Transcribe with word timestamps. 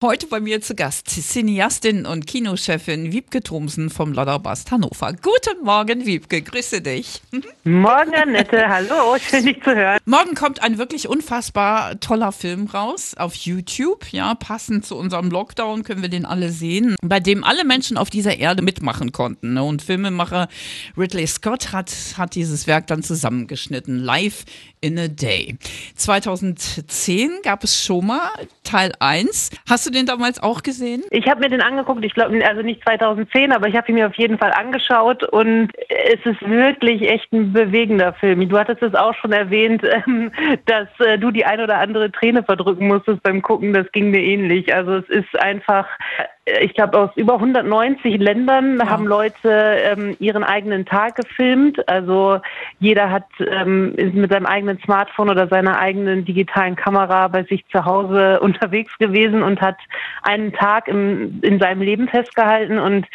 Heute 0.00 0.28
bei 0.28 0.38
mir 0.38 0.60
zu 0.60 0.76
Gast 0.76 1.08
Cineastin 1.08 2.06
und 2.06 2.28
Kinochefin 2.28 3.10
Wiebke 3.10 3.42
Thomsen 3.42 3.90
vom 3.90 4.12
Lodderbast 4.12 4.70
Hannover. 4.70 5.12
Guten 5.12 5.64
Morgen, 5.64 6.06
Wiebke, 6.06 6.40
grüße 6.40 6.80
dich. 6.82 7.20
Morgen, 7.64 8.14
Annette, 8.14 8.68
hallo, 8.68 9.16
schön 9.18 9.44
dich 9.44 9.60
zu 9.60 9.74
hören. 9.74 9.98
Morgen 10.04 10.36
kommt 10.36 10.62
ein 10.62 10.78
wirklich 10.78 11.08
unfassbar 11.08 11.98
toller 11.98 12.30
Film 12.30 12.68
raus 12.68 13.14
auf 13.16 13.34
YouTube, 13.34 14.12
ja, 14.12 14.36
passend 14.36 14.86
zu 14.86 14.94
unserem 14.94 15.30
Lockdown 15.30 15.82
können 15.82 16.00
wir 16.00 16.08
den 16.08 16.24
alle 16.24 16.52
sehen, 16.52 16.94
bei 17.02 17.18
dem 17.18 17.42
alle 17.42 17.64
Menschen 17.64 17.96
auf 17.96 18.08
dieser 18.08 18.38
Erde 18.38 18.62
mitmachen 18.62 19.10
konnten. 19.10 19.54
Ne? 19.54 19.64
Und 19.64 19.82
Filmemacher 19.82 20.46
Ridley 20.96 21.26
Scott 21.26 21.72
hat, 21.72 21.92
hat 22.16 22.36
dieses 22.36 22.68
Werk 22.68 22.86
dann 22.86 23.02
zusammengeschnitten, 23.02 23.98
live 23.98 24.44
in 24.80 24.96
a 24.96 25.08
Day. 25.08 25.56
2010 25.96 27.40
gab 27.42 27.64
es 27.64 27.82
schon 27.82 28.06
mal 28.06 28.30
Teil 28.62 28.92
1. 29.00 29.50
Hast 29.68 29.87
du 29.88 29.92
den 29.92 30.06
damals 30.06 30.42
auch 30.42 30.62
gesehen? 30.62 31.02
Ich 31.10 31.28
habe 31.28 31.40
mir 31.40 31.48
den 31.48 31.62
angeguckt, 31.62 32.04
ich 32.04 32.14
glaube, 32.14 32.44
also 32.46 32.62
nicht 32.62 32.82
2010, 32.84 33.52
aber 33.52 33.68
ich 33.68 33.76
habe 33.76 33.88
ihn 33.88 33.96
mir 33.96 34.06
auf 34.06 34.14
jeden 34.14 34.38
Fall 34.38 34.52
angeschaut 34.52 35.24
und 35.24 35.70
es 35.88 36.24
ist 36.24 36.40
wirklich 36.48 37.02
echt 37.02 37.32
ein 37.32 37.52
bewegender 37.52 38.12
Film. 38.14 38.48
Du 38.48 38.58
hattest 38.58 38.82
es 38.82 38.94
auch 38.94 39.14
schon 39.14 39.32
erwähnt, 39.32 39.82
ähm, 40.06 40.30
dass 40.66 40.88
äh, 41.00 41.18
du 41.18 41.30
die 41.30 41.44
ein 41.44 41.60
oder 41.60 41.78
andere 41.78 42.10
Träne 42.12 42.42
verdrücken 42.42 42.88
musstest 42.88 43.22
beim 43.22 43.42
Gucken. 43.42 43.72
Das 43.72 43.90
ging 43.92 44.10
mir 44.10 44.22
ähnlich. 44.22 44.74
Also 44.74 44.96
es 44.96 45.08
ist 45.08 45.38
einfach 45.40 45.86
ich 46.60 46.74
glaube, 46.74 46.98
aus 46.98 47.10
über 47.16 47.34
190 47.34 48.18
Ländern 48.18 48.78
ja. 48.78 48.88
haben 48.88 49.06
Leute 49.06 49.50
ähm, 49.50 50.16
ihren 50.18 50.44
eigenen 50.44 50.86
Tag 50.86 51.16
gefilmt. 51.16 51.88
Also 51.88 52.40
jeder 52.80 53.10
hat 53.10 53.26
ähm, 53.40 53.94
ist 53.96 54.14
mit 54.14 54.30
seinem 54.30 54.46
eigenen 54.46 54.78
Smartphone 54.80 55.30
oder 55.30 55.48
seiner 55.48 55.78
eigenen 55.78 56.24
digitalen 56.24 56.76
Kamera 56.76 57.28
bei 57.28 57.44
sich 57.44 57.66
zu 57.68 57.84
Hause 57.84 58.40
unterwegs 58.40 58.96
gewesen 58.98 59.42
und 59.42 59.60
hat 59.60 59.76
einen 60.22 60.52
Tag 60.52 60.88
im, 60.88 61.40
in 61.42 61.58
seinem 61.58 61.82
Leben 61.82 62.08
festgehalten. 62.08 62.78
Und 62.78 63.06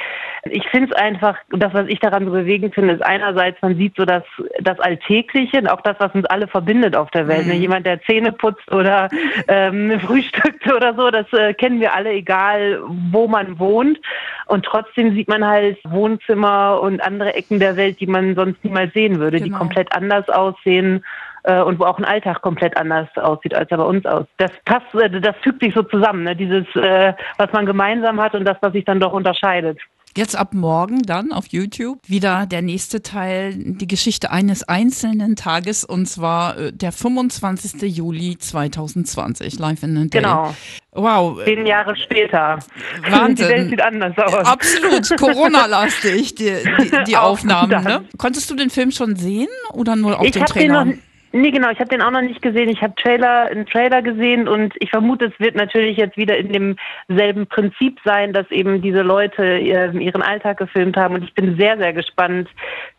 ich 0.46 0.68
finde 0.70 0.90
es 0.92 1.02
einfach, 1.02 1.38
das, 1.52 1.74
was 1.74 1.88
ich 1.88 2.00
daran 2.00 2.26
so 2.26 2.32
bewegend 2.32 2.76
finde, 2.76 2.94
ist 2.94 3.06
einerseits, 3.06 3.62
man 3.62 3.78
sieht 3.78 3.96
so 3.96 4.04
das, 4.04 4.24
das 4.60 4.78
Alltägliche 4.80 5.58
und 5.58 5.68
auch 5.68 5.82
das, 5.82 5.96
was 6.00 6.14
uns 6.14 6.26
alle 6.26 6.48
verbindet 6.48 6.96
auf 6.96 7.10
der 7.12 7.28
Welt. 7.28 7.46
Mhm. 7.46 7.54
Jemand, 7.54 7.86
der 7.86 8.02
Zähne 8.02 8.34
putzt 8.34 8.70
oder 8.72 9.08
ähm, 9.48 10.00
frühstückt 10.02 10.70
oder 10.72 10.96
so, 10.96 11.10
das 11.12 11.32
äh, 11.32 11.54
kennen 11.54 11.80
wir 11.80 11.94
alle, 11.94 12.12
egal 12.12 12.82
wo 13.12 13.28
man 13.28 13.58
wohnt. 13.58 14.00
Und 14.48 14.66
trotzdem 14.66 15.14
sieht 15.14 15.30
man 15.30 15.46
halt 15.46 15.78
Wohnzimmer 15.86 16.82
und 16.82 17.02
andere 17.02 17.34
Ecken 17.36 17.60
der 17.60 17.78
Welt, 17.78 18.02
die 18.02 18.08
man 18.08 18.36
sonst 18.36 18.64
niemals 18.66 18.94
sehen 18.94 19.20
würde, 19.20 19.38
genau. 19.38 19.46
die 19.46 19.58
komplett 19.58 19.96
anders 19.96 20.28
aussehen 20.28 21.04
äh, 21.44 21.62
und 21.62 21.80
wo 21.80 21.86
auch 21.86 21.98
ein 21.98 22.06
Alltag 22.06 22.42
komplett 22.42 22.76
anders 22.78 23.08
aussieht, 23.16 23.54
als 23.54 23.72
er 23.72 23.78
bei 23.78 23.84
uns 23.84 24.06
aussieht. 24.06 24.30
Das 24.38 24.52
passt, 24.66 24.94
äh, 24.96 25.10
das 25.10 25.36
fügt 25.42 25.64
sich 25.64 25.74
so 25.74 25.84
zusammen, 25.84 26.24
ne? 26.24 26.36
dieses, 26.36 26.66
äh, 26.76 27.14
was 27.38 27.52
man 27.54 27.66
gemeinsam 27.66 28.20
hat 28.22 28.36
und 28.36 28.46
das, 28.46 28.58
was 28.62 28.74
sich 28.74 28.84
dann 28.86 29.00
doch 29.00 29.14
unterscheidet. 29.14 29.80
Jetzt 30.16 30.36
ab 30.36 30.54
morgen 30.54 31.02
dann 31.02 31.32
auf 31.32 31.48
YouTube 31.48 31.98
wieder 32.06 32.46
der 32.46 32.62
nächste 32.62 33.02
Teil, 33.02 33.56
die 33.56 33.88
Geschichte 33.88 34.30
eines 34.30 34.62
einzelnen 34.62 35.36
Tages 35.36 35.84
und 35.84 36.06
zwar 36.06 36.58
äh, 36.58 36.72
der 36.72 36.92
25. 36.92 37.82
Juli 37.82 38.38
2020, 38.38 39.58
live 39.58 39.82
in 39.82 39.96
the 39.96 40.10
Day. 40.10 40.22
Genau. 40.22 40.56
Wow. 40.92 41.44
Zehn 41.46 41.66
Jahre 41.66 41.96
später. 41.96 42.60
Wahnsinn. 43.10 43.36
Die 43.36 43.54
Welt 43.54 43.70
sieht 43.72 43.82
anders 43.82 44.16
aus. 44.20 44.46
Absolut. 44.46 45.18
Corona-lastig, 45.18 46.36
die, 46.36 46.58
die, 46.64 47.04
die 47.08 47.18
Aufnahmen. 47.18 47.84
Ne? 47.84 48.06
Konntest 48.20 48.52
du 48.52 48.56
den 48.56 48.70
Film 48.70 48.92
schon 48.92 49.16
sehen 49.16 49.50
oder 49.72 49.96
nur 49.96 50.20
auf 50.20 50.26
ich 50.26 50.34
den 50.34 50.46
Trailer? 50.46 50.94
Nee, 51.36 51.50
genau, 51.50 51.72
ich 51.72 51.80
habe 51.80 51.90
den 51.90 52.04
auch 52.04 52.12
noch 52.12 52.22
nicht 52.22 52.44
gesehen. 52.44 52.70
Ich 52.70 52.84
habe 52.84 52.94
Trailer, 52.94 53.46
einen 53.46 53.66
Trailer 53.66 54.04
gesehen 54.04 54.48
und 54.48 54.76
ich 54.78 54.92
vermute, 54.92 55.26
es 55.26 55.40
wird 55.40 55.56
natürlich 55.56 55.98
jetzt 55.98 56.16
wieder 56.16 56.38
in 56.38 56.78
demselben 57.10 57.48
Prinzip 57.48 58.00
sein, 58.06 58.34
dass 58.34 58.50
eben 58.52 58.84
diese 58.84 59.02
Leute 59.02 59.58
ihren 59.58 60.22
Alltag 60.22 60.58
gefilmt 60.58 60.96
haben. 60.96 61.16
Und 61.16 61.24
ich 61.24 61.34
bin 61.34 61.58
sehr, 61.58 61.76
sehr 61.80 61.92
gespannt 61.92 62.50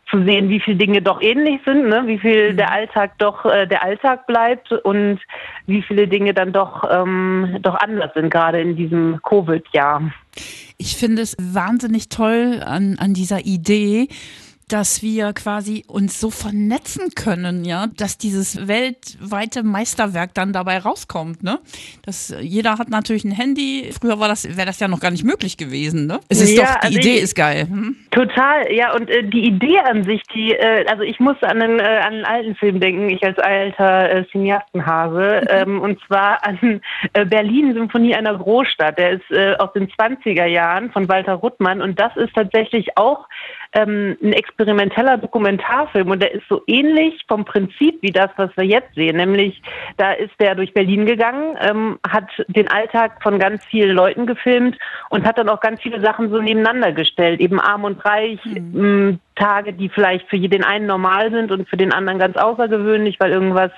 zu 0.09 0.21
sehen, 0.25 0.49
wie 0.49 0.59
viele 0.59 0.75
Dinge 0.75 1.01
doch 1.01 1.21
ähnlich 1.21 1.61
sind, 1.65 1.87
ne? 1.87 2.03
wie 2.07 2.19
viel 2.19 2.51
mhm. 2.51 2.57
der 2.57 2.71
Alltag 2.71 3.17
doch 3.19 3.45
äh, 3.45 3.65
der 3.67 3.83
Alltag 3.83 4.27
bleibt 4.27 4.71
und 4.71 5.19
wie 5.65 5.81
viele 5.81 6.07
Dinge 6.07 6.33
dann 6.33 6.51
doch, 6.51 6.83
ähm, 6.91 7.57
doch 7.61 7.75
anders 7.75 8.13
sind, 8.15 8.29
gerade 8.29 8.61
in 8.61 8.75
diesem 8.75 9.19
Covid-Jahr. 9.23 10.11
Ich 10.77 10.97
finde 10.97 11.21
es 11.21 11.37
wahnsinnig 11.39 12.09
toll 12.09 12.61
an, 12.65 12.97
an 12.99 13.13
dieser 13.13 13.45
Idee, 13.45 14.09
dass 14.67 15.03
wir 15.03 15.33
quasi 15.33 15.83
uns 15.87 16.19
so 16.19 16.31
vernetzen 16.31 17.13
können, 17.15 17.65
ja, 17.65 17.87
dass 17.97 18.17
dieses 18.17 18.67
weltweite 18.67 19.63
Meisterwerk 19.63 20.33
dann 20.33 20.53
dabei 20.53 20.79
rauskommt, 20.79 21.43
ne? 21.43 21.59
Das, 22.03 22.35
jeder 22.41 22.77
hat 22.77 22.89
natürlich 22.89 23.25
ein 23.25 23.31
Handy. 23.31 23.91
Früher 23.99 24.19
war 24.19 24.27
das, 24.27 24.57
wäre 24.57 24.65
das 24.65 24.79
ja 24.79 24.87
noch 24.87 24.99
gar 24.99 25.11
nicht 25.11 25.23
möglich 25.23 25.57
gewesen, 25.57 26.07
ne? 26.07 26.19
Es 26.29 26.41
ist 26.41 26.57
ja, 26.57 26.63
doch, 26.63 26.79
die 26.79 26.87
also 26.87 26.99
Idee 26.99 27.17
ich, 27.17 27.23
ist 27.23 27.35
geil. 27.35 27.67
Hm? 27.69 27.95
Total, 28.11 28.71
ja, 28.73 28.93
und 28.95 29.09
äh, 29.09 29.23
die 29.23 29.45
Idee 29.45 29.79
an 29.79 30.03
sich, 30.03 30.23
die, 30.33 30.53
äh, 30.53 30.85
also 30.89 31.03
ich 31.03 31.19
muss 31.19 31.41
an 31.43 31.61
einen, 31.61 31.79
äh, 31.79 31.83
an 31.83 32.13
einen 32.13 32.25
alten 32.25 32.55
Film 32.55 32.79
denken, 32.79 33.09
ich 33.09 33.23
als 33.23 33.37
alter 33.37 34.09
äh, 34.09 34.25
Cineastenhase, 34.31 35.41
mhm. 35.41 35.47
ähm, 35.49 35.81
und 35.81 35.99
zwar 36.07 36.43
an 36.45 36.81
äh, 37.13 37.25
Berlin, 37.25 37.73
Symphonie 37.73 38.15
einer 38.15 38.35
Großstadt. 38.35 38.97
Der 38.97 39.11
ist 39.11 39.31
äh, 39.31 39.55
aus 39.57 39.73
den 39.73 39.87
20er 39.89 40.45
Jahren 40.45 40.91
von 40.91 41.07
Walter 41.07 41.33
Ruttmann 41.33 41.81
und 41.81 41.99
das 41.99 42.15
ist 42.17 42.33
tatsächlich 42.33 42.97
auch 42.97 43.27
ähm, 43.73 44.17
ein 44.23 44.33
experimenteller 44.55 45.17
Dokumentarfilm 45.17 46.09
und 46.11 46.21
der 46.21 46.33
ist 46.33 46.47
so 46.47 46.61
ähnlich 46.65 47.21
vom 47.27 47.43
Prinzip 47.43 48.01
wie 48.01 48.11
das, 48.11 48.29
was 48.37 48.49
wir 48.55 48.63
jetzt 48.63 48.95
sehen. 48.95 49.17
Nämlich, 49.17 49.61
da 49.97 50.13
ist 50.13 50.31
der 50.39 50.55
durch 50.55 50.73
Berlin 50.73 51.05
gegangen, 51.05 51.57
ähm, 51.59 51.99
hat 52.07 52.29
den 52.47 52.69
Alltag 52.69 53.21
von 53.21 53.37
ganz 53.37 53.65
vielen 53.65 53.95
Leuten 53.95 54.25
gefilmt 54.25 54.77
und 55.09 55.25
hat 55.25 55.37
dann 55.37 55.49
auch 55.49 55.59
ganz 55.59 55.81
viele 55.81 55.99
Sachen 55.99 56.29
so 56.29 56.41
nebeneinander 56.41 56.93
gestellt, 56.93 57.41
eben 57.41 57.59
arm 57.59 57.83
und 57.83 58.03
reich, 58.05 58.39
mhm. 58.45 59.19
Tage, 59.35 59.73
die 59.73 59.89
vielleicht 59.89 60.27
für 60.29 60.39
den 60.39 60.63
einen 60.63 60.85
normal 60.85 61.31
sind 61.31 61.51
und 61.51 61.67
für 61.69 61.77
den 61.77 61.91
anderen 61.91 62.19
ganz 62.19 62.37
außergewöhnlich, 62.37 63.19
weil 63.19 63.31
irgendwas 63.31 63.71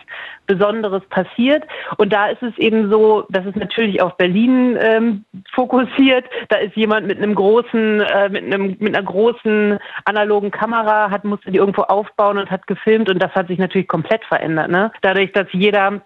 Besonderes 0.46 1.04
passiert. 1.10 1.64
Und 1.98 2.14
da 2.14 2.28
ist 2.28 2.44
es 2.44 2.58
eben 2.58 2.90
so, 2.90 3.26
dass 3.30 3.46
es 3.46 3.56
natürlich 3.56 4.02
auf 4.02 4.16
Berlin 4.18 4.78
ähm, 4.80 5.26
fokussiert. 5.54 6.26
Da 6.50 6.58
ist 6.58 6.76
jemand 6.76 7.08
mit 7.08 7.18
einem 7.18 7.36
großen, 7.36 8.02
äh, 8.02 8.30
mit 8.30 8.46
einem, 8.46 8.78
mit 8.80 8.96
einer 8.96 9.04
großen 9.04 9.80
analogen 10.06 10.52
Kamera, 10.52 10.67
hat 10.74 11.24
musste 11.24 11.52
die 11.52 11.58
irgendwo 11.58 11.84
aufbauen 11.84 12.38
und 12.38 12.52
hat 12.52 12.68
gefilmt 12.68 13.10
und 13.10 13.22
das 13.22 13.34
hat 13.34 13.48
sich 13.48 13.60
natürlich 13.60 13.88
komplett 13.88 14.24
verändert. 14.26 14.70
Ne? 14.70 14.92
Dadurch, 15.02 15.32
dass 15.32 15.48
jeder 15.52 16.02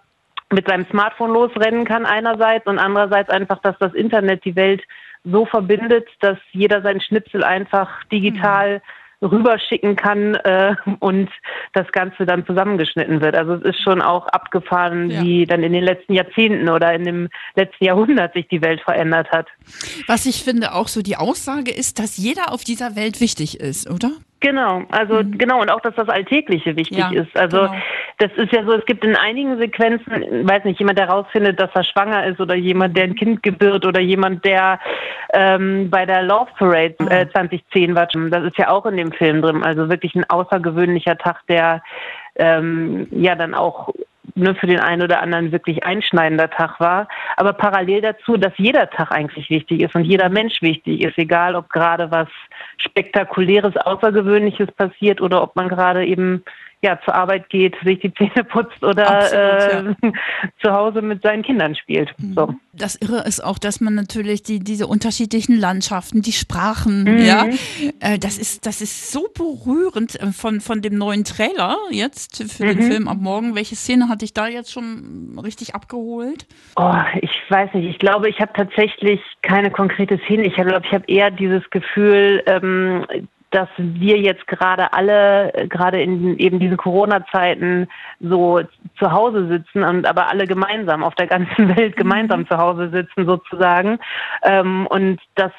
mit 0.50 0.68
seinem 0.68 0.86
Smartphone 0.90 1.32
losrennen 1.32 1.84
kann 1.84 2.04
einerseits 2.04 2.66
und 2.66 2.78
andererseits 2.78 3.30
einfach, 3.30 3.58
dass 3.60 3.76
das 3.78 3.94
Internet 3.94 4.44
die 4.44 4.56
Welt 4.56 4.82
so 5.24 5.46
verbindet, 5.46 6.08
dass 6.20 6.38
jeder 6.52 6.82
seinen 6.82 7.00
Schnipsel 7.00 7.44
einfach 7.44 8.04
digital 8.04 8.76
mhm 8.76 8.80
rüberschicken 9.22 9.96
kann 9.96 10.34
äh, 10.34 10.74
und 10.98 11.30
das 11.72 11.90
Ganze 11.92 12.26
dann 12.26 12.44
zusammengeschnitten 12.44 13.20
wird. 13.20 13.36
Also 13.36 13.54
es 13.54 13.62
ist 13.62 13.82
schon 13.82 14.02
auch 14.02 14.26
abgefahren, 14.26 15.10
ja. 15.10 15.22
wie 15.22 15.46
dann 15.46 15.62
in 15.62 15.72
den 15.72 15.84
letzten 15.84 16.14
Jahrzehnten 16.14 16.68
oder 16.68 16.92
in 16.92 17.04
dem 17.04 17.28
letzten 17.54 17.84
Jahrhundert 17.84 18.34
sich 18.34 18.48
die 18.48 18.62
Welt 18.62 18.80
verändert 18.80 19.30
hat. 19.30 19.46
Was 20.06 20.26
ich 20.26 20.42
finde 20.42 20.74
auch 20.74 20.88
so 20.88 21.02
die 21.02 21.16
Aussage 21.16 21.70
ist, 21.70 21.98
dass 21.98 22.16
jeder 22.16 22.52
auf 22.52 22.64
dieser 22.64 22.96
Welt 22.96 23.20
wichtig 23.20 23.60
ist, 23.60 23.88
oder? 23.88 24.10
Genau, 24.42 24.82
also 24.90 25.22
mhm. 25.22 25.38
genau 25.38 25.60
und 25.60 25.70
auch, 25.70 25.80
dass 25.80 25.94
das 25.94 26.08
Alltägliche 26.08 26.74
wichtig 26.76 26.98
ja, 26.98 27.12
ist. 27.12 27.34
Also 27.36 27.60
genau. 27.60 27.74
das 28.18 28.32
ist 28.32 28.52
ja 28.52 28.64
so, 28.64 28.72
es 28.72 28.84
gibt 28.86 29.04
in 29.04 29.14
einigen 29.14 29.56
Sequenzen, 29.56 30.48
weiß 30.48 30.64
nicht, 30.64 30.80
jemand, 30.80 30.98
der 30.98 31.08
rausfindet, 31.08 31.60
dass 31.60 31.70
er 31.74 31.84
schwanger 31.84 32.26
ist 32.26 32.40
oder 32.40 32.56
jemand, 32.56 32.96
der 32.96 33.04
ein 33.04 33.14
Kind 33.14 33.44
gebührt 33.44 33.86
oder 33.86 34.00
jemand, 34.00 34.44
der 34.44 34.80
ähm, 35.32 35.88
bei 35.90 36.04
der 36.04 36.24
Love 36.24 36.50
Parade 36.58 36.96
äh, 37.08 37.28
2010 37.30 37.94
war. 37.94 38.08
Das 38.08 38.42
ist 38.42 38.58
ja 38.58 38.68
auch 38.68 38.84
in 38.86 38.96
dem 38.96 39.12
Film 39.12 39.42
drin. 39.42 39.62
Also 39.62 39.88
wirklich 39.88 40.16
ein 40.16 40.28
außergewöhnlicher 40.28 41.16
Tag, 41.18 41.46
der 41.48 41.80
ähm, 42.34 43.06
ja 43.12 43.36
dann 43.36 43.54
auch 43.54 43.90
ne, 44.34 44.54
für 44.54 44.66
den 44.66 44.80
einen 44.80 45.02
oder 45.02 45.20
anderen 45.20 45.52
wirklich 45.52 45.84
einschneidender 45.84 46.50
Tag 46.50 46.80
war. 46.80 47.08
Aber 47.36 47.52
parallel 47.52 48.00
dazu, 48.00 48.36
dass 48.36 48.52
jeder 48.56 48.88
Tag 48.90 49.10
eigentlich 49.10 49.50
wichtig 49.50 49.82
ist 49.82 49.94
und 49.94 50.04
jeder 50.04 50.28
Mensch 50.28 50.62
wichtig 50.62 51.02
ist, 51.02 51.18
egal 51.18 51.54
ob 51.54 51.68
gerade 51.68 52.10
was 52.10 52.28
Spektakuläres, 52.78 53.76
Außergewöhnliches 53.76 54.70
passiert 54.72 55.20
oder 55.20 55.42
ob 55.42 55.56
man 55.56 55.68
gerade 55.68 56.06
eben 56.06 56.44
ja, 56.82 56.98
zur 57.04 57.14
Arbeit 57.14 57.48
geht, 57.48 57.76
sich 57.84 58.00
die 58.00 58.12
Zähne 58.14 58.42
putzt 58.42 58.82
oder 58.82 59.08
Absolut, 59.08 59.96
äh, 60.02 60.06
ja. 60.06 60.12
zu 60.62 60.72
Hause 60.72 61.00
mit 61.00 61.22
seinen 61.22 61.42
Kindern 61.44 61.76
spielt. 61.76 62.12
Mhm. 62.18 62.34
So. 62.34 62.54
Das 62.72 62.96
Irre 62.96 63.22
ist 63.24 63.42
auch, 63.42 63.58
dass 63.58 63.80
man 63.80 63.94
natürlich 63.94 64.42
die, 64.42 64.58
diese 64.58 64.88
unterschiedlichen 64.88 65.56
Landschaften, 65.56 66.22
die 66.22 66.32
Sprachen, 66.32 67.04
mhm. 67.04 67.24
ja, 67.24 67.46
äh, 68.00 68.18
das 68.18 68.36
ist, 68.36 68.66
das 68.66 68.80
ist 68.80 69.12
so 69.12 69.28
berührend 69.32 70.20
äh, 70.20 70.32
von, 70.32 70.60
von 70.60 70.82
dem 70.82 70.98
neuen 70.98 71.22
Trailer 71.22 71.76
jetzt 71.90 72.42
für 72.52 72.64
mhm. 72.64 72.68
den 72.68 72.82
Film 72.82 73.08
ab 73.08 73.18
morgen. 73.20 73.54
Welche 73.54 73.76
Szene 73.76 74.08
hatte 74.08 74.24
ich 74.24 74.34
da 74.34 74.48
jetzt 74.48 74.72
schon 74.72 75.38
richtig 75.42 75.76
abgeholt? 75.76 76.46
Oh, 76.74 76.94
ich 77.20 77.30
weiß 77.48 77.74
nicht. 77.74 77.88
Ich 77.88 77.98
glaube, 78.00 78.28
ich 78.28 78.40
habe 78.40 78.52
tatsächlich 78.54 79.20
keine 79.42 79.70
konkrete 79.70 80.18
Szene. 80.24 80.46
Ich 80.46 80.54
glaube, 80.54 80.82
ich 80.84 80.92
habe 80.92 81.04
eher 81.06 81.30
dieses 81.30 81.68
Gefühl, 81.70 82.42
ähm, 82.46 83.06
dass 83.52 83.68
wir 83.76 84.18
jetzt 84.18 84.46
gerade 84.46 84.92
alle, 84.92 85.52
gerade 85.68 86.02
in 86.02 86.38
eben 86.38 86.58
diesen 86.58 86.76
Corona-Zeiten 86.76 87.86
so 88.20 88.60
zu 88.98 89.12
Hause 89.12 89.46
sitzen 89.48 89.84
und 89.84 90.06
aber 90.06 90.28
alle 90.28 90.46
gemeinsam 90.46 91.04
auf 91.04 91.14
der 91.14 91.26
ganzen 91.26 91.68
Welt 91.76 91.96
gemeinsam 91.96 92.40
mhm. 92.40 92.48
zu 92.48 92.58
Hause 92.58 92.90
sitzen 92.90 93.26
sozusagen. 93.26 93.98
Ähm, 94.42 94.86
und 94.88 95.20
das 95.34 95.52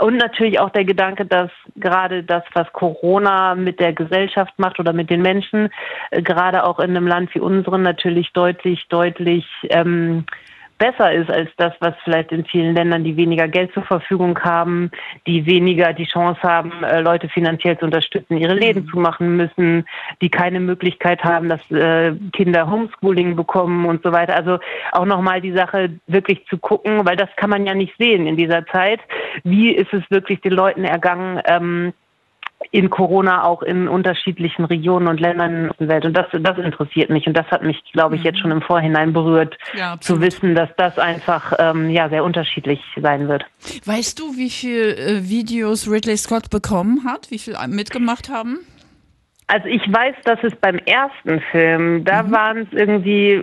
und 0.00 0.18
natürlich 0.18 0.60
auch 0.60 0.70
der 0.70 0.84
Gedanke, 0.84 1.26
dass 1.26 1.50
gerade 1.74 2.22
das, 2.22 2.44
was 2.52 2.72
Corona 2.72 3.56
mit 3.56 3.80
der 3.80 3.92
Gesellschaft 3.92 4.54
macht 4.56 4.78
oder 4.78 4.92
mit 4.92 5.10
den 5.10 5.20
Menschen, 5.20 5.68
äh, 6.10 6.22
gerade 6.22 6.64
auch 6.64 6.78
in 6.78 6.90
einem 6.90 7.08
Land 7.08 7.34
wie 7.34 7.40
unseren 7.40 7.82
natürlich 7.82 8.32
deutlich, 8.32 8.86
deutlich 8.88 9.46
ähm, 9.70 10.24
besser 10.80 11.12
ist 11.12 11.30
als 11.30 11.50
das, 11.58 11.74
was 11.80 11.94
vielleicht 12.02 12.32
in 12.32 12.44
vielen 12.46 12.74
Ländern, 12.74 13.04
die 13.04 13.16
weniger 13.16 13.46
Geld 13.46 13.72
zur 13.74 13.84
Verfügung 13.84 14.36
haben, 14.40 14.90
die 15.26 15.44
weniger 15.44 15.92
die 15.92 16.06
Chance 16.06 16.42
haben, 16.42 16.72
äh, 16.82 17.02
Leute 17.02 17.28
finanziell 17.28 17.78
zu 17.78 17.84
unterstützen, 17.84 18.38
ihre 18.38 18.54
Läden 18.54 18.84
mhm. 18.84 18.88
zu 18.88 18.98
machen 18.98 19.36
müssen, 19.36 19.84
die 20.22 20.30
keine 20.30 20.58
Möglichkeit 20.58 21.22
haben, 21.22 21.50
dass 21.50 21.60
äh, 21.70 22.14
Kinder 22.32 22.68
Homeschooling 22.68 23.36
bekommen 23.36 23.84
und 23.84 24.02
so 24.02 24.10
weiter. 24.10 24.34
Also 24.34 24.58
auch 24.92 25.04
nochmal 25.04 25.42
die 25.42 25.52
Sache 25.52 25.90
wirklich 26.06 26.46
zu 26.46 26.56
gucken, 26.56 27.04
weil 27.04 27.16
das 27.16 27.28
kann 27.36 27.50
man 27.50 27.66
ja 27.66 27.74
nicht 27.74 27.94
sehen 27.98 28.26
in 28.26 28.38
dieser 28.38 28.64
Zeit. 28.66 29.00
Wie 29.44 29.72
ist 29.72 29.92
es 29.92 30.02
wirklich 30.10 30.40
den 30.40 30.52
Leuten 30.52 30.84
ergangen? 30.84 31.92
In 32.72 32.90
Corona 32.90 33.44
auch 33.44 33.62
in 33.62 33.88
unterschiedlichen 33.88 34.64
Regionen 34.64 35.08
und 35.08 35.18
Ländern 35.18 35.70
der 35.80 35.88
Welt. 35.88 36.04
Und 36.04 36.16
das, 36.16 36.26
das 36.32 36.58
interessiert 36.58 37.10
mich. 37.10 37.26
Und 37.26 37.36
das 37.36 37.46
hat 37.46 37.62
mich, 37.62 37.82
glaube 37.92 38.16
ich, 38.16 38.22
jetzt 38.22 38.36
mhm. 38.36 38.40
schon 38.40 38.50
im 38.50 38.62
Vorhinein 38.62 39.12
berührt, 39.12 39.56
ja, 39.76 39.96
zu 40.00 40.20
wissen, 40.20 40.54
dass 40.54 40.68
das 40.76 40.98
einfach 40.98 41.52
ähm, 41.58 41.90
ja, 41.90 42.08
sehr 42.08 42.22
unterschiedlich 42.22 42.80
sein 43.00 43.28
wird. 43.28 43.44
Weißt 43.84 44.18
du, 44.18 44.36
wie 44.36 44.50
viele 44.50 44.96
äh, 44.96 45.28
Videos 45.28 45.90
Ridley 45.90 46.16
Scott 46.16 46.50
bekommen 46.50 47.04
hat? 47.04 47.30
Wie 47.30 47.38
viel 47.38 47.56
mitgemacht 47.68 48.28
haben? 48.28 48.60
Also 49.50 49.66
ich 49.66 49.82
weiß, 49.92 50.14
dass 50.24 50.38
es 50.44 50.54
beim 50.60 50.78
ersten 50.78 51.40
Film, 51.50 52.04
da 52.04 52.22
mhm. 52.22 52.30
waren 52.30 52.58
es 52.58 52.68
irgendwie 52.70 53.42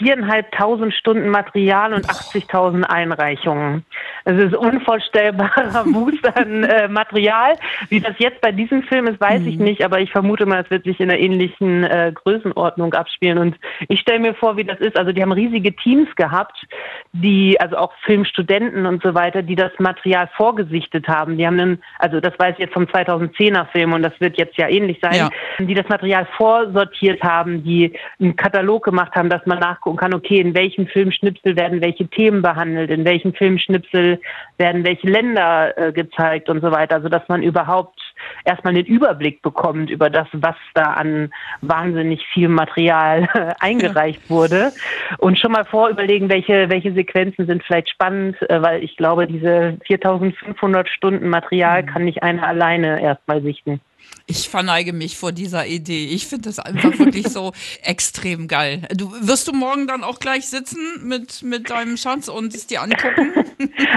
viereinhalbtausend 0.00 0.94
Stunden 0.94 1.28
Material 1.28 1.92
und 1.92 2.06
80.000 2.06 2.84
Einreichungen. 2.84 3.84
Es 4.24 4.38
ist 4.38 4.54
unvorstellbarer 4.54 5.84
Wust 5.92 6.26
an 6.36 6.64
äh, 6.64 6.88
Material. 6.88 7.56
Wie 7.88 8.00
das 8.00 8.14
jetzt 8.18 8.40
bei 8.40 8.50
diesem 8.50 8.82
Film 8.84 9.06
ist, 9.06 9.20
weiß 9.20 9.42
mhm. 9.42 9.48
ich 9.48 9.58
nicht, 9.58 9.84
aber 9.84 10.00
ich 10.00 10.10
vermute 10.10 10.46
mal, 10.46 10.62
es 10.62 10.70
wird 10.70 10.84
sich 10.84 10.98
in 11.00 11.10
einer 11.10 11.18
ähnlichen 11.18 11.84
äh, 11.84 12.12
Größenordnung 12.14 12.94
abspielen. 12.94 13.38
Und 13.38 13.56
ich 13.88 14.00
stelle 14.00 14.20
mir 14.20 14.34
vor, 14.34 14.56
wie 14.56 14.64
das 14.64 14.80
ist. 14.80 14.96
Also 14.96 15.12
die 15.12 15.22
haben 15.22 15.32
riesige 15.32 15.74
Teams 15.76 16.08
gehabt, 16.16 16.66
die, 17.12 17.60
also 17.60 17.76
auch 17.76 17.92
Filmstudenten 18.04 18.86
und 18.86 19.02
so 19.02 19.14
weiter, 19.14 19.42
die 19.42 19.56
das 19.56 19.72
Material 19.78 20.28
vorgesichtet 20.36 21.08
haben. 21.08 21.36
Die 21.36 21.46
haben 21.46 21.60
einen, 21.60 21.82
also 21.98 22.20
das 22.20 22.38
weiß 22.38 22.54
ich 22.54 22.60
jetzt 22.60 22.74
vom 22.74 22.84
2010er 22.84 23.66
Film 23.66 23.92
und 23.92 24.02
das 24.02 24.18
wird 24.20 24.38
jetzt 24.38 24.56
ja 24.56 24.68
ähnlich 24.68 24.98
sein, 25.02 25.14
ja. 25.14 25.30
die 25.58 25.74
das 25.74 25.88
Material 25.88 26.26
vorsortiert 26.36 27.22
haben, 27.22 27.62
die 27.64 27.92
einen 28.18 28.36
Katalog 28.36 28.84
gemacht 28.84 29.14
haben, 29.14 29.28
dass 29.28 29.44
man 29.44 29.58
nachguckt, 29.58 29.89
nachgucken 29.90 29.96
kann, 29.96 30.14
okay, 30.14 30.40
in 30.40 30.54
welchem 30.54 30.86
Filmschnipsel 30.86 31.56
werden 31.56 31.80
welche 31.80 32.06
Themen 32.08 32.42
behandelt, 32.42 32.90
in 32.90 33.04
welchem 33.04 33.34
Filmschnipsel 33.34 34.20
werden 34.58 34.84
welche 34.84 35.08
Länder 35.08 35.76
äh, 35.76 35.92
gezeigt 35.92 36.48
und 36.48 36.60
so 36.60 36.70
weiter, 36.70 36.96
also 36.96 37.08
dass 37.08 37.28
man 37.28 37.42
überhaupt 37.42 37.98
erstmal 38.44 38.74
den 38.74 38.86
Überblick 38.86 39.42
bekommt 39.42 39.90
über 39.90 40.10
das, 40.10 40.28
was 40.32 40.56
da 40.74 40.92
an 40.94 41.30
wahnsinnig 41.62 42.24
viel 42.32 42.48
Material 42.48 43.28
eingereicht 43.60 44.22
ja. 44.24 44.30
wurde 44.30 44.72
und 45.18 45.38
schon 45.38 45.52
mal 45.52 45.64
vorüberlegen, 45.64 46.28
welche, 46.28 46.68
welche 46.68 46.92
Sequenzen 46.92 47.46
sind 47.46 47.62
vielleicht 47.64 47.90
spannend, 47.90 48.36
äh, 48.50 48.62
weil 48.62 48.84
ich 48.84 48.96
glaube, 48.96 49.26
diese 49.26 49.78
4500 49.86 50.88
Stunden 50.88 51.28
Material 51.28 51.82
mhm. 51.82 51.86
kann 51.86 52.04
nicht 52.04 52.22
einer 52.22 52.46
alleine 52.46 53.00
erstmal 53.02 53.42
sichten. 53.42 53.80
Ich 54.26 54.48
verneige 54.48 54.92
mich 54.92 55.16
vor 55.16 55.32
dieser 55.32 55.66
Idee. 55.66 56.06
Ich 56.06 56.26
finde 56.26 56.48
das 56.48 56.58
einfach 56.58 56.98
wirklich 56.98 57.28
so 57.28 57.52
extrem 57.82 58.48
geil. 58.48 58.82
Du 58.94 59.10
wirst 59.20 59.48
du 59.48 59.52
morgen 59.52 59.86
dann 59.86 60.04
auch 60.04 60.20
gleich 60.20 60.48
sitzen 60.48 60.78
mit, 61.02 61.42
mit 61.42 61.70
deinem 61.70 61.96
Schatz 61.96 62.28
und 62.28 62.54
es 62.54 62.66
dir 62.66 62.82
angucken? 62.82 63.32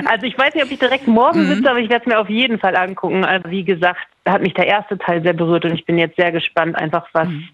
Also 0.05 0.25
ich 0.25 0.37
weiß 0.37 0.53
nicht, 0.53 0.63
ob 0.65 0.71
ich 0.71 0.79
direkt 0.79 1.07
morgen 1.07 1.45
mhm. 1.45 1.55
sitze, 1.55 1.69
aber 1.69 1.79
ich 1.79 1.89
werde 1.89 2.03
es 2.03 2.07
mir 2.07 2.19
auf 2.19 2.29
jeden 2.29 2.59
Fall 2.59 2.75
angucken. 2.75 3.23
Also 3.23 3.49
wie 3.49 3.63
gesagt, 3.63 4.01
hat 4.25 4.41
mich 4.41 4.53
der 4.53 4.67
erste 4.67 4.97
Teil 4.97 5.23
sehr 5.23 5.31
berührt 5.31 5.63
und 5.63 5.73
ich 5.73 5.85
bin 5.85 5.97
jetzt 5.97 6.17
sehr 6.17 6.33
gespannt, 6.33 6.75
einfach 6.75 7.07
was. 7.13 7.29
Mhm 7.29 7.47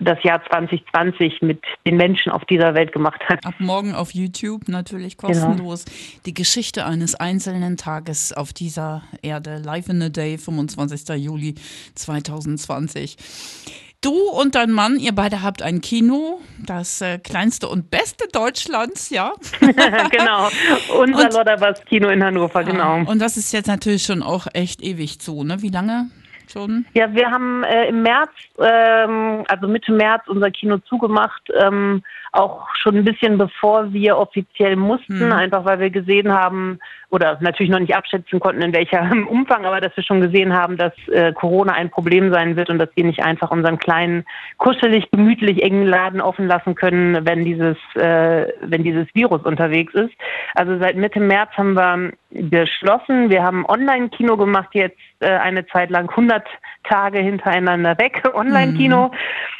das 0.00 0.22
Jahr 0.22 0.42
2020 0.50 1.42
mit 1.42 1.62
den 1.86 1.96
Menschen 1.96 2.32
auf 2.32 2.44
dieser 2.44 2.74
Welt 2.74 2.92
gemacht 2.92 3.20
hat. 3.28 3.44
Ab 3.44 3.54
morgen 3.58 3.94
auf 3.94 4.12
YouTube 4.12 4.68
natürlich 4.68 5.16
genau. 5.16 5.32
kostenlos. 5.32 5.84
Genau. 5.84 5.96
Die 6.26 6.34
Geschichte 6.34 6.86
eines 6.86 7.14
einzelnen 7.14 7.76
Tages 7.76 8.32
auf 8.32 8.52
dieser 8.52 9.02
Erde. 9.22 9.62
Live 9.64 9.88
in 9.88 10.02
a 10.02 10.08
Day, 10.08 10.38
25. 10.38 11.08
Juli 11.16 11.54
2020. 11.94 13.16
Du 14.04 14.12
und 14.12 14.54
dein 14.54 14.70
Mann, 14.70 14.98
ihr 14.98 15.14
beide 15.14 15.42
habt 15.42 15.62
ein 15.62 15.80
Kino, 15.80 16.40
das 16.58 17.00
äh, 17.00 17.18
kleinste 17.18 17.68
und 17.70 17.90
beste 17.90 18.28
Deutschlands, 18.30 19.08
ja? 19.08 19.32
genau, 19.60 20.50
unser 21.00 21.30
Lodderbers 21.30 21.82
Kino 21.86 22.10
in 22.10 22.22
Hannover, 22.22 22.64
genau. 22.64 22.98
Und 23.10 23.18
das 23.20 23.38
ist 23.38 23.50
jetzt 23.54 23.66
natürlich 23.66 24.02
schon 24.02 24.22
auch 24.22 24.46
echt 24.52 24.82
ewig 24.82 25.20
zu, 25.20 25.42
ne? 25.42 25.62
Wie 25.62 25.70
lange? 25.70 26.10
Schon? 26.54 26.86
Ja, 26.94 27.12
wir 27.12 27.30
haben 27.30 27.62
äh, 27.64 27.88
im 27.88 28.02
März, 28.02 28.30
ähm, 28.58 29.44
also 29.48 29.68
Mitte 29.68 29.92
März, 29.92 30.22
unser 30.28 30.50
Kino 30.50 30.78
zugemacht. 30.78 31.42
Ähm, 31.60 32.02
auch 32.32 32.66
schon 32.74 32.96
ein 32.96 33.04
bisschen 33.04 33.38
bevor 33.38 33.92
wir 33.92 34.16
offiziell 34.16 34.76
mussten, 34.76 35.26
mhm. 35.26 35.32
einfach 35.32 35.64
weil 35.64 35.78
wir 35.78 35.90
gesehen 35.90 36.32
haben 36.32 36.78
oder 37.14 37.38
natürlich 37.40 37.70
noch 37.70 37.78
nicht 37.78 37.94
abschätzen 37.94 38.40
konnten, 38.40 38.60
in 38.60 38.74
welchem 38.74 39.26
Umfang, 39.28 39.64
aber 39.64 39.80
dass 39.80 39.96
wir 39.96 40.02
schon 40.02 40.20
gesehen 40.20 40.52
haben, 40.52 40.76
dass 40.76 40.92
äh, 41.08 41.32
Corona 41.32 41.72
ein 41.72 41.88
Problem 41.88 42.32
sein 42.32 42.56
wird 42.56 42.70
und 42.70 42.78
dass 42.78 42.88
wir 42.96 43.04
nicht 43.04 43.22
einfach 43.22 43.52
unseren 43.52 43.78
kleinen, 43.78 44.24
kuschelig, 44.58 45.08
gemütlich 45.12 45.62
engen 45.62 45.86
Laden 45.86 46.20
offen 46.20 46.48
lassen 46.48 46.74
können, 46.74 47.24
wenn 47.24 47.44
dieses, 47.44 47.76
äh, 47.94 48.48
wenn 48.62 48.82
dieses 48.82 49.06
Virus 49.14 49.42
unterwegs 49.42 49.94
ist. 49.94 50.12
Also 50.56 50.76
seit 50.80 50.96
Mitte 50.96 51.20
März 51.20 51.50
haben 51.56 51.74
wir 51.74 52.12
geschlossen. 52.34 53.30
Wir 53.30 53.44
haben 53.44 53.64
Online-Kino 53.64 54.36
gemacht 54.36 54.70
jetzt 54.72 54.98
äh, 55.20 55.28
eine 55.28 55.66
Zeit 55.68 55.90
lang 55.90 56.10
100 56.10 56.44
Tage 56.82 57.20
hintereinander 57.20 57.96
weg, 57.98 58.22
Online-Kino. 58.34 59.12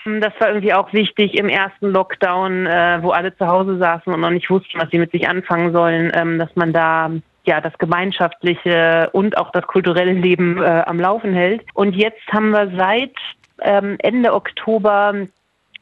Mhm. 0.05 0.21
Das 0.21 0.33
war 0.41 0.49
irgendwie 0.49 0.75
auch 0.75 0.93
wichtig 0.93 1.39
im 1.39 1.49
ersten 1.49 1.87
Lockdown, 1.87 2.67
äh, 2.67 2.99
wo 3.00 3.11
alle 3.11 3.37
zu 3.37 3.47
Hause 3.47 3.79
saßen 3.79 4.12
und 4.12 4.21
noch 4.21 4.31
nicht 4.31 4.50
wussten, 4.50 4.81
was 4.81 4.91
sie 4.91 4.99
mit 4.99 5.12
sich 5.12 5.29
anfangen 5.29 5.73
sollen, 5.73 6.11
ähm, 6.15 6.39
dass 6.39 6.55
man 6.57 6.73
da 6.73 7.11
ja 7.46 7.61
das 7.61 7.76
gemeinschaftliche 7.79 9.11
und 9.12 9.37
auch 9.38 9.50
das 9.52 9.67
kulturelle 9.67 10.12
Leben 10.12 10.62
äh, 10.62 10.82
am 10.87 11.00
Laufen 11.00 11.32
hält. 11.32 11.64
Und 11.75 11.94
jetzt 11.94 12.26
haben 12.32 12.50
wir 12.50 12.73
seit 12.76 13.14
ähm, 13.62 13.96
Ende 14.00 14.35
Oktober 14.35 15.14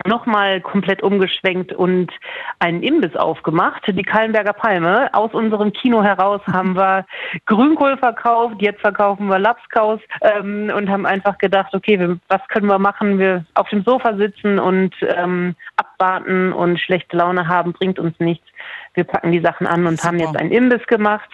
nochmal 0.07 0.61
komplett 0.61 1.03
umgeschwenkt 1.03 1.73
und 1.73 2.11
einen 2.59 2.83
Imbiss 2.83 3.15
aufgemacht, 3.17 3.83
die 3.87 4.03
Kallenberger 4.03 4.53
Palme. 4.53 5.09
Aus 5.13 5.33
unserem 5.33 5.73
Kino 5.73 6.03
heraus 6.03 6.41
haben 6.53 6.75
wir 6.75 7.07
Grünkohl 7.47 7.97
verkauft, 7.97 8.57
jetzt 8.61 8.81
verkaufen 8.81 9.29
wir 9.29 9.39
Lapskaus 9.39 10.01
ähm, 10.23 10.73
und 10.75 10.89
haben 10.89 11.07
einfach 11.07 11.39
gedacht, 11.39 11.75
okay, 11.75 12.17
was 12.29 12.41
können 12.49 12.67
wir 12.67 12.79
machen? 12.79 13.19
Wir 13.19 13.45
auf 13.55 13.69
dem 13.69 13.85
Sofa 13.85 14.17
sitzen 14.17 14.59
und 14.59 14.95
ähm, 15.03 15.55
abwarten 16.03 16.53
und 16.53 16.81
schlechte 16.81 17.17
Laune 17.17 17.47
haben, 17.49 17.73
bringt 17.73 17.99
uns 17.99 18.19
nichts. 18.19 18.47
Wir 18.95 19.05
packen 19.05 19.33
die 19.33 19.41
Sachen 19.41 19.67
an 19.67 19.87
und 19.87 19.99
Super. 19.99 20.09
haben 20.09 20.19
jetzt 20.19 20.37
einen 20.37 20.51
Imbiss 20.51 20.87
gemacht. 20.87 21.29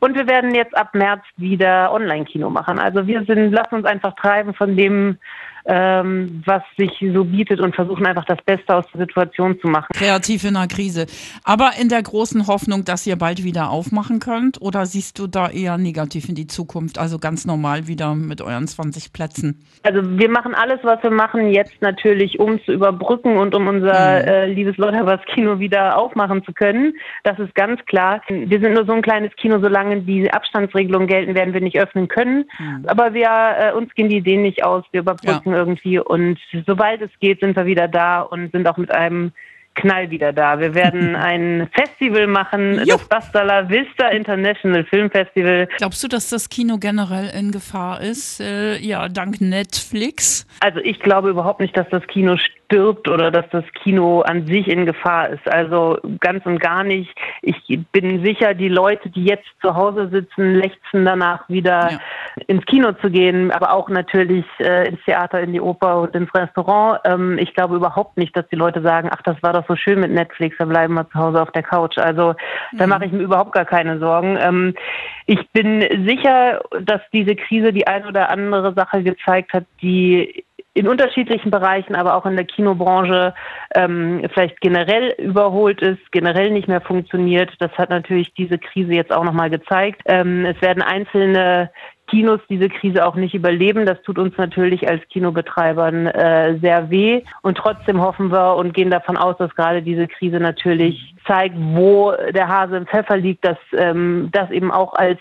Und 0.00 0.16
wir 0.16 0.26
werden 0.26 0.54
jetzt 0.54 0.76
ab 0.76 0.94
März 0.94 1.22
wieder 1.36 1.92
Online-Kino 1.92 2.50
machen. 2.50 2.78
Also 2.78 3.06
wir 3.06 3.24
sind, 3.24 3.52
lassen 3.52 3.76
uns 3.76 3.84
einfach 3.84 4.14
treiben 4.16 4.54
von 4.54 4.76
dem, 4.76 5.18
ähm, 5.66 6.42
was 6.44 6.62
sich 6.76 6.92
so 7.12 7.24
bietet 7.24 7.60
und 7.60 7.74
versuchen 7.74 8.06
einfach 8.06 8.24
das 8.24 8.38
Beste 8.44 8.74
aus 8.74 8.84
der 8.92 9.00
Situation 9.02 9.58
zu 9.60 9.66
machen. 9.66 9.88
Kreativ 9.94 10.44
in 10.44 10.56
einer 10.56 10.68
Krise. 10.68 11.06
Aber 11.44 11.72
in 11.80 11.88
der 11.88 12.02
großen 12.02 12.46
Hoffnung, 12.46 12.84
dass 12.84 13.06
ihr 13.06 13.16
bald 13.16 13.42
wieder 13.42 13.70
aufmachen 13.70 14.20
könnt? 14.20 14.60
Oder 14.60 14.86
siehst 14.86 15.18
du 15.18 15.26
da 15.26 15.48
eher 15.48 15.76
negativ 15.76 16.28
in 16.28 16.34
die 16.34 16.46
Zukunft? 16.46 16.98
Also 16.98 17.18
ganz 17.18 17.46
normal 17.46 17.88
wieder 17.88 18.14
mit 18.14 18.42
euren 18.42 18.68
20 18.68 19.12
Plätzen? 19.12 19.64
Also 19.82 20.00
wir 20.02 20.28
machen 20.28 20.54
alles, 20.54 20.78
was 20.82 21.02
wir 21.02 21.10
machen, 21.10 21.50
jetzt 21.50 21.82
natürlich, 21.82 22.38
um 22.38 22.62
zu 22.64 22.72
überbrücken 22.72 23.36
und 23.36 23.54
um 23.54 23.66
unser 23.66 23.92
mhm. 24.06 24.28
äh, 24.28 24.46
liebes 24.46 24.76
Lotterbers 24.76 25.20
Kino 25.26 25.58
wieder 25.58 25.96
aufmachen 25.96 26.44
zu 26.44 26.52
können. 26.52 26.94
Das 27.24 27.38
ist 27.38 27.54
ganz 27.54 27.84
klar. 27.86 28.20
Wir 28.28 28.60
sind 28.60 28.74
nur 28.74 28.84
so 28.84 28.92
ein 28.92 29.02
kleines 29.02 29.34
Kino, 29.36 29.58
solange 29.60 30.00
die 30.02 30.30
Abstandsregelungen 30.30 31.08
gelten, 31.08 31.34
werden 31.34 31.54
wir 31.54 31.60
nicht 31.60 31.78
öffnen 31.78 32.08
können. 32.08 32.44
Mhm. 32.58 32.84
Aber 32.86 33.14
wir, 33.14 33.28
äh, 33.28 33.72
uns 33.72 33.94
gehen 33.94 34.08
die 34.08 34.18
Ideen 34.18 34.42
nicht 34.42 34.64
aus. 34.64 34.84
Wir 34.92 35.00
überbrücken 35.00 35.52
ja 35.52 35.56
irgendwie. 35.58 35.98
Und 35.98 36.38
sobald 36.66 37.02
es 37.02 37.10
geht, 37.20 37.40
sind 37.40 37.56
wir 37.56 37.66
wieder 37.66 37.88
da 37.88 38.20
und 38.20 38.52
sind 38.52 38.66
auch 38.66 38.76
mit 38.76 38.90
einem 38.90 39.32
Knall 39.76 40.10
wieder 40.10 40.32
da. 40.32 40.58
Wir 40.58 40.74
werden 40.74 41.14
ein 41.16 41.68
Festival 41.72 42.26
machen, 42.26 42.80
jo. 42.84 42.96
das 42.96 43.08
Bastala 43.08 43.68
Vista 43.68 44.08
International 44.08 44.84
Film 44.84 45.10
Festival. 45.10 45.68
Glaubst 45.76 46.02
du, 46.02 46.08
dass 46.08 46.28
das 46.30 46.48
Kino 46.48 46.78
generell 46.78 47.30
in 47.38 47.52
Gefahr 47.52 48.00
ist? 48.00 48.40
Äh, 48.40 48.78
ja, 48.78 49.08
dank 49.08 49.40
Netflix. 49.40 50.46
Also 50.60 50.80
ich 50.80 50.98
glaube 51.00 51.30
überhaupt 51.30 51.60
nicht, 51.60 51.76
dass 51.76 51.88
das 51.90 52.04
Kino 52.08 52.36
stirbt 52.66 53.08
oder 53.08 53.30
dass 53.30 53.48
das 53.50 53.64
Kino 53.82 54.20
an 54.20 54.46
sich 54.46 54.68
in 54.68 54.86
Gefahr 54.86 55.30
ist. 55.30 55.48
Also 55.48 55.98
ganz 56.20 56.44
und 56.46 56.58
gar 56.60 56.84
nicht. 56.84 57.14
Ich 57.42 57.56
bin 57.92 58.24
sicher, 58.24 58.54
die 58.54 58.68
Leute, 58.68 59.08
die 59.10 59.24
jetzt 59.24 59.46
zu 59.62 59.74
Hause 59.74 60.08
sitzen, 60.08 60.56
lechzen 60.56 61.04
danach 61.04 61.48
wieder 61.48 61.92
ja. 61.92 61.98
ins 62.46 62.64
Kino 62.66 62.92
zu 62.92 63.10
gehen, 63.10 63.50
aber 63.52 63.72
auch 63.72 63.88
natürlich 63.88 64.44
äh, 64.58 64.88
ins 64.88 65.02
Theater, 65.04 65.40
in 65.40 65.52
die 65.52 65.60
Oper 65.60 66.00
und 66.02 66.14
ins 66.14 66.32
Restaurant. 66.34 67.00
Ähm, 67.04 67.38
ich 67.38 67.54
glaube 67.54 67.76
überhaupt 67.76 68.16
nicht, 68.16 68.36
dass 68.36 68.46
die 68.48 68.56
Leute 68.56 68.82
sagen, 68.82 69.08
ach, 69.12 69.22
das 69.22 69.40
war 69.42 69.52
doch 69.52 69.66
so 69.68 69.76
schön 69.76 70.00
mit 70.00 70.10
Netflix, 70.10 70.56
dann 70.58 70.68
bleiben 70.68 70.94
wir 70.94 71.08
zu 71.10 71.18
Hause 71.18 71.42
auf 71.42 71.52
der 71.52 71.62
Couch. 71.62 71.98
Also 71.98 72.34
mhm. 72.72 72.78
da 72.78 72.86
mache 72.86 73.06
ich 73.06 73.12
mir 73.12 73.22
überhaupt 73.22 73.52
gar 73.52 73.64
keine 73.64 73.98
Sorgen. 73.98 74.36
Ähm, 74.40 74.74
ich 75.26 75.48
bin 75.50 75.80
sicher, 76.06 76.60
dass 76.80 77.00
diese 77.12 77.36
Krise 77.36 77.72
die 77.72 77.86
ein 77.86 78.06
oder 78.06 78.30
andere 78.30 78.74
Sache 78.74 79.02
gezeigt 79.02 79.52
hat, 79.52 79.64
die 79.82 80.44
in 80.76 80.88
unterschiedlichen 80.88 81.50
Bereichen, 81.50 81.94
aber 81.94 82.14
auch 82.14 82.26
in 82.26 82.36
der 82.36 82.44
Kinobranche 82.44 83.32
ähm, 83.74 84.22
vielleicht 84.34 84.60
generell 84.60 85.14
überholt 85.18 85.80
ist, 85.80 86.12
generell 86.12 86.50
nicht 86.50 86.68
mehr 86.68 86.82
funktioniert. 86.82 87.50
Das 87.60 87.72
hat 87.78 87.88
natürlich 87.88 88.34
diese 88.34 88.58
Krise 88.58 88.92
jetzt 88.92 89.10
auch 89.10 89.24
nochmal 89.24 89.48
gezeigt. 89.48 90.02
Ähm, 90.04 90.44
es 90.44 90.60
werden 90.60 90.82
einzelne 90.82 91.70
Kinos 92.08 92.40
diese 92.50 92.68
Krise 92.68 93.06
auch 93.06 93.14
nicht 93.14 93.34
überleben. 93.34 93.86
Das 93.86 94.00
tut 94.02 94.18
uns 94.18 94.36
natürlich 94.36 94.86
als 94.86 95.02
Kinobetreibern 95.08 96.06
äh, 96.08 96.58
sehr 96.60 96.90
weh. 96.90 97.22
Und 97.40 97.56
trotzdem 97.56 98.02
hoffen 98.02 98.30
wir 98.30 98.56
und 98.56 98.74
gehen 98.74 98.90
davon 98.90 99.16
aus, 99.16 99.36
dass 99.38 99.54
gerade 99.54 99.82
diese 99.82 100.06
Krise 100.06 100.38
natürlich 100.40 101.14
zeigt, 101.26 101.56
wo 101.56 102.12
der 102.34 102.48
Hase 102.48 102.76
im 102.76 102.86
Pfeffer 102.86 103.16
liegt, 103.16 103.44
dass 103.46 103.58
ähm, 103.72 104.28
das 104.30 104.50
eben 104.50 104.70
auch 104.70 104.92
als 104.92 105.18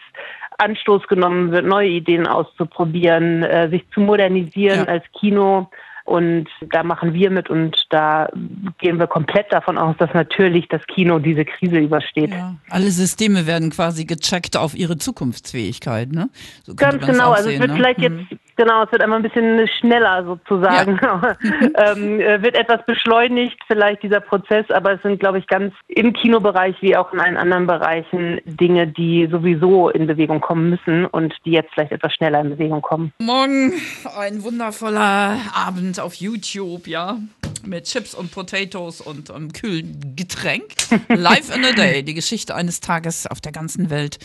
Anstoß 0.58 1.08
genommen 1.08 1.52
wird, 1.52 1.66
neue 1.66 1.90
Ideen 1.90 2.28
auszuprobieren, 2.28 3.44
äh, 3.44 3.70
sich 3.70 3.84
zu 3.94 4.02
modernisieren 4.02 4.86
ja. 4.86 4.86
als 4.86 5.04
Kino. 5.20 5.70
Und 6.06 6.48
da 6.70 6.84
machen 6.84 7.14
wir 7.16 7.32
mit 7.32 7.50
und 7.50 7.76
da 7.90 8.30
gehen 8.78 9.00
wir 9.00 9.08
komplett 9.08 9.52
davon 9.52 9.80
aus, 9.80 9.96
dass 9.98 10.14
natürlich 10.14 10.68
das 10.68 10.86
Kino 10.86 11.18
diese 11.18 11.46
Krise 11.46 11.80
übersteht. 11.80 12.30
Ja, 12.30 12.56
alle 12.70 12.92
Systeme 12.92 13.48
werden 13.48 13.72
quasi 13.72 14.06
gecheckt 14.06 14.56
auf 14.56 14.76
ihre 14.76 15.00
Zukunftsfähigkeit, 15.00 16.12
ne? 16.12 16.30
So 16.62 16.76
Ganz 16.76 17.04
genau, 17.04 17.32
also 17.32 17.50
es 17.50 17.60
wird 17.60 17.72
ne? 17.72 17.76
vielleicht 17.76 18.02
jetzt 18.02 18.18
mhm. 18.18 18.40
Genau, 18.58 18.84
es 18.84 18.92
wird 18.92 19.02
einmal 19.02 19.20
ein 19.20 19.24
bisschen 19.24 19.68
schneller 19.80 20.24
sozusagen. 20.26 21.00
Ja. 21.02 21.36
ähm, 21.92 22.20
äh, 22.20 22.42
wird 22.42 22.56
etwas 22.56 22.86
beschleunigt, 22.86 23.58
vielleicht 23.68 24.04
dieser 24.04 24.22
Prozess, 24.22 24.66
aber 24.72 24.94
es 24.94 25.02
sind, 25.02 25.20
glaube 25.20 25.40
ich, 25.40 25.48
ganz 25.48 25.74
im 25.88 26.14
Kinobereich 26.14 26.76
wie 26.82 26.96
auch 26.96 27.12
in 27.14 27.20
allen 27.20 27.38
anderen 27.38 27.68
Bereichen 27.68 28.40
Dinge, 28.46 28.88
die 28.88 29.28
sowieso 29.30 29.90
in 29.90 30.08
Bewegung 30.08 30.42
kommen 30.42 30.70
müssen 30.70 31.06
und 31.06 31.34
die 31.46 31.52
jetzt 31.52 31.74
vielleicht 31.74 31.92
etwas 31.92 32.14
schneller 32.14 32.42
in 32.42 32.50
Bewegung 32.52 32.82
kommen. 32.82 33.14
Morgen 33.20 33.74
ein 34.18 34.44
wundervoller 34.44 35.38
Abend 35.54 36.00
auf 36.00 36.16
YouTube, 36.16 36.88
ja 36.88 37.18
mit 37.66 37.86
Chips 37.86 38.14
und 38.14 38.32
Potatoes 38.32 39.02
und 39.02 39.32
einem 39.32 39.52
kühlen 39.52 40.16
Getränk. 40.16 40.64
Live 41.10 41.56
in 41.56 41.64
a 41.66 41.72
Day, 41.72 42.04
die 42.04 42.14
Geschichte 42.14 42.56
eines 42.56 42.80
Tages 42.80 43.28
auf 43.28 43.42
der 43.42 43.52
ganzen 43.52 43.90
Welt, 43.90 44.20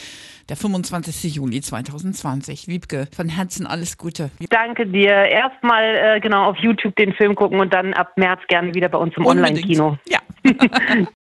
der 0.49 0.57
25. 0.57 1.35
Juli 1.35 1.61
2020. 1.61 2.69
Wiebke, 2.69 3.09
von 3.15 3.29
Herzen 3.29 3.67
alles 3.67 3.99
Gute. 3.99 4.31
Danke 4.51 4.87
dir. 4.87 5.11
Erstmal 5.11 6.17
äh, 6.17 6.21
genau 6.21 6.45
auf 6.45 6.57
YouTube 6.59 6.97
den 6.97 7.13
Film 7.13 7.35
gucken 7.35 7.61
und 7.61 7.73
dann 7.73 7.95
ab 7.95 8.13
März 8.17 8.41
gerne 8.49 8.75
wieder 8.75 8.89
bei 8.89 8.99
uns 8.99 9.17
im 9.17 9.27
Online-Kino. 9.27 9.99
Ja. 10.09 10.21